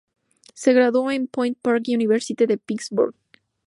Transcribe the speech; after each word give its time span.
Se 0.55 0.73
graduó 0.73 1.11
en 1.11 1.25
la 1.25 1.27
Point 1.27 1.59
Park 1.61 1.83
University 1.87 2.47
de 2.47 2.57
Pittsburgh. 2.57 3.13